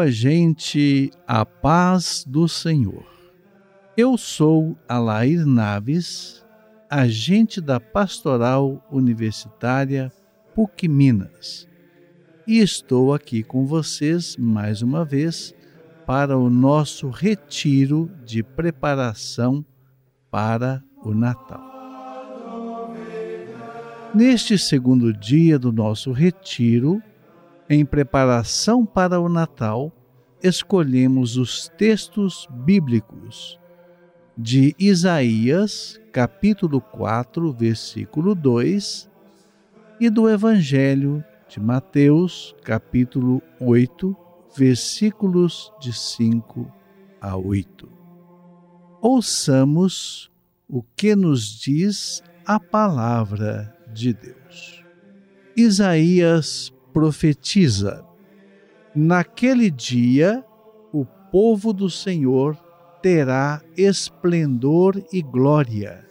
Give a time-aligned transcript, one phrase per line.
[0.00, 3.04] Minha gente, a paz do Senhor.
[3.94, 6.42] Eu sou Alair Naves,
[6.88, 10.10] agente da Pastoral Universitária
[10.54, 11.68] PUC Minas,
[12.46, 15.54] e estou aqui com vocês mais uma vez
[16.06, 19.62] para o nosso retiro de preparação
[20.30, 21.62] para o Natal.
[24.14, 27.02] Neste segundo dia do nosso retiro,
[27.68, 29.92] em preparação para o Natal,
[30.42, 33.58] escolhemos os textos bíblicos
[34.36, 39.10] de Isaías, capítulo 4, versículo 2,
[40.00, 44.16] e do Evangelho de Mateus, capítulo 8,
[44.56, 46.72] versículos de 5
[47.20, 47.88] a 8.
[49.02, 50.30] Ouçamos
[50.68, 54.84] o que nos diz a palavra de Deus.
[55.56, 58.04] Isaías profetiza:
[58.94, 60.44] Naquele dia
[60.92, 62.56] o povo do Senhor
[63.00, 66.04] terá esplendor e glória,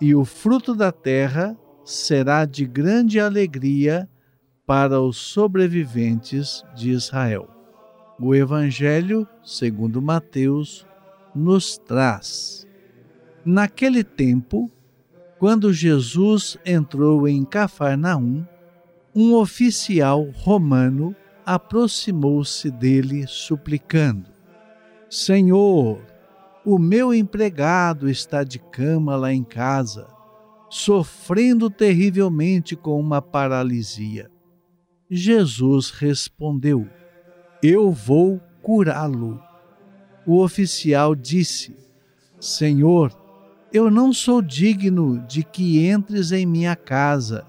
[0.00, 4.08] e o fruto da terra será de grande alegria
[4.66, 7.48] para os sobreviventes de Israel.
[8.18, 10.86] O Evangelho, segundo Mateus,
[11.34, 12.66] nos traz.
[13.44, 14.70] Naquele tempo,
[15.38, 18.46] quando Jesus entrou em Cafarnaum,
[19.14, 21.14] um oficial romano
[21.48, 24.30] aproximou-se dele suplicando:
[25.08, 26.00] Senhor,
[26.64, 30.06] o meu empregado está de cama lá em casa,
[30.68, 34.30] sofrendo terrivelmente com uma paralisia.
[35.10, 36.86] Jesus respondeu:
[37.62, 39.42] Eu vou curá-lo.
[40.26, 41.74] O oficial disse:
[42.38, 43.10] Senhor,
[43.72, 47.46] eu não sou digno de que entres em minha casa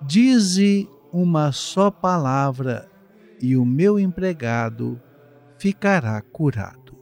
[0.00, 2.88] Dize uma só palavra
[3.40, 5.00] e o meu empregado
[5.58, 6.96] ficará curado.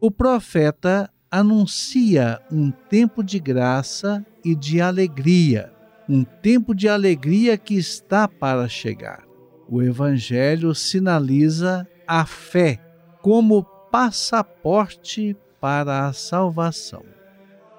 [0.00, 5.72] O profeta anuncia um tempo de graça e de alegria,
[6.08, 9.24] um tempo de alegria que está para chegar.
[9.68, 12.78] O Evangelho sinaliza a fé
[13.22, 17.04] como passaporte para a salvação.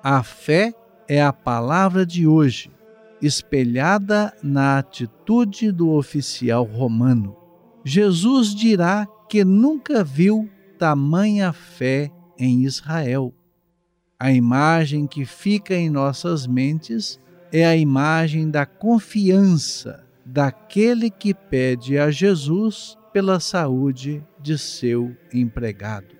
[0.02, 0.74] A fé
[1.08, 2.72] é a palavra de hoje
[3.22, 7.43] espelhada na atitude do oficial romano.
[7.84, 13.34] Jesus dirá que nunca viu tamanha fé em Israel.
[14.20, 17.20] A imagem que fica em nossas mentes
[17.52, 26.16] é a imagem da confiança daquele que pede a Jesus pela saúde de seu empregado.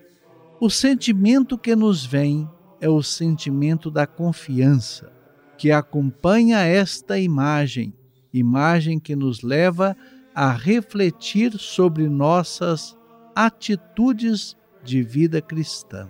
[0.60, 2.48] O sentimento que nos vem
[2.80, 5.12] é o sentimento da confiança
[5.56, 7.94] que acompanha esta imagem,
[8.32, 9.96] imagem que nos leva
[10.34, 12.96] a refletir sobre nossas
[13.34, 16.08] atitudes de vida cristã.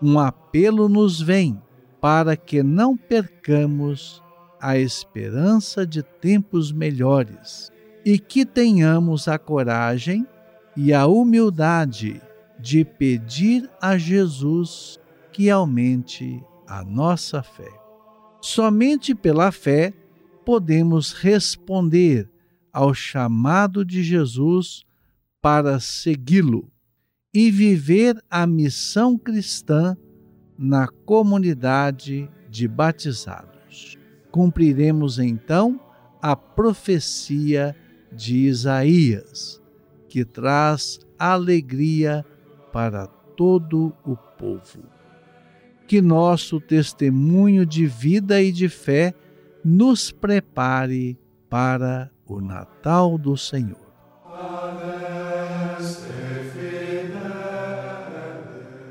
[0.00, 1.60] Um apelo nos vem
[2.00, 4.22] para que não percamos
[4.60, 7.72] a esperança de tempos melhores
[8.04, 10.26] e que tenhamos a coragem
[10.76, 12.20] e a humildade
[12.58, 15.00] de pedir a Jesus
[15.32, 17.70] que aumente a nossa fé.
[18.40, 19.92] Somente pela fé
[20.44, 22.29] podemos responder
[22.72, 24.84] ao chamado de Jesus
[25.40, 26.70] para segui-lo
[27.32, 29.96] e viver a missão cristã
[30.58, 33.98] na comunidade de batizados.
[34.30, 35.80] Cumpriremos então
[36.20, 37.74] a profecia
[38.12, 39.62] de Isaías,
[40.08, 42.24] que traz alegria
[42.72, 45.00] para todo o povo
[45.90, 49.12] que nosso testemunho de vida e de fé
[49.64, 53.90] nos prepare para o Natal do Senhor.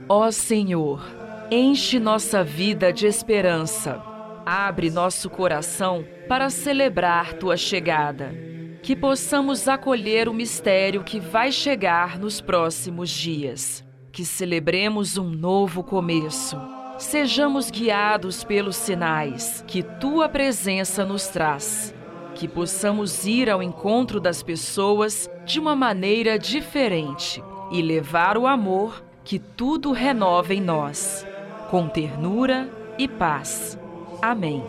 [0.09, 1.01] Ó Senhor,
[1.49, 4.03] enche nossa vida de esperança.
[4.45, 8.33] Abre nosso coração para celebrar tua chegada.
[8.81, 13.85] Que possamos acolher o mistério que vai chegar nos próximos dias.
[14.11, 16.57] Que celebremos um novo começo
[16.97, 21.95] sejamos guiados pelos sinais que tua presença nos traz.
[22.39, 29.03] Que possamos ir ao encontro das pessoas de uma maneira diferente e levar o amor
[29.25, 31.27] que tudo renova em nós,
[31.69, 33.77] com ternura e paz.
[34.21, 34.63] Amém.